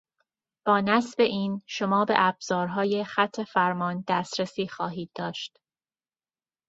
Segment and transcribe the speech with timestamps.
[0.65, 5.57] با نصب این، شما به ابزارهای خطفرمان دسترسی خواهید داشت.